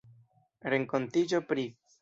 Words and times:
renkontiĝo 0.75 1.45
pri... 1.53 1.71